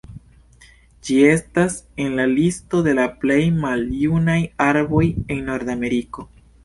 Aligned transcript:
Ĝi 1.09 1.17
estas 1.31 1.75
en 2.05 2.15
la 2.19 2.25
listo 2.31 2.81
de 2.87 2.95
la 3.01 3.05
plej 3.25 3.39
maljunaj 3.67 4.39
arboj 4.69 5.05
en 5.37 5.45
Nordameriko. 5.51 6.27